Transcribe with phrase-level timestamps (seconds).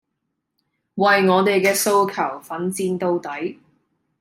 [0.95, 3.59] 為我哋嘅訴求奮戰到底